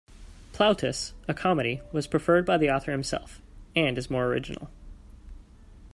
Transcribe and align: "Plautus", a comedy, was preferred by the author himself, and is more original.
"Plautus", 0.51 1.13
a 1.27 1.33
comedy, 1.35 1.79
was 1.91 2.07
preferred 2.07 2.43
by 2.43 2.57
the 2.57 2.71
author 2.71 2.91
himself, 2.91 3.39
and 3.75 3.99
is 3.99 4.09
more 4.09 4.25
original. 4.25 4.71